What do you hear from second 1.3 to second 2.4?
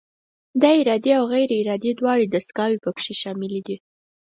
غیر ارادي دواړه